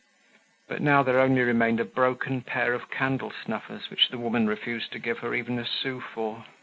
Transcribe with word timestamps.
But 0.67 0.81
now 0.81 1.03
there 1.03 1.19
only 1.19 1.41
remained 1.43 1.79
a 1.79 1.85
broken 1.85 2.41
pair 2.41 2.73
of 2.73 2.89
candle 2.89 3.31
snuffers, 3.45 3.91
which 3.91 4.09
the 4.09 4.17
woman 4.17 4.47
refused 4.47 4.91
to 4.93 4.97
give 4.99 5.19
her 5.19 5.35
even 5.35 5.59
a 5.59 5.63
sou 5.67 5.99
for. 6.01 6.43